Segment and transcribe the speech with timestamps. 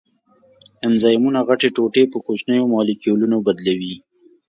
[0.87, 3.95] انزایمونه غټې ټوټې په کوچنیو مالیکولونو بدلوي.